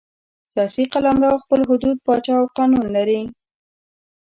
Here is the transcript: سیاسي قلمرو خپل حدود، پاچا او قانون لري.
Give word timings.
سیاسي 0.53 0.83
قلمرو 0.93 1.41
خپل 1.43 1.59
حدود، 1.69 1.97
پاچا 2.05 2.33
او 2.39 2.45
قانون 2.57 2.85
لري. 2.95 3.21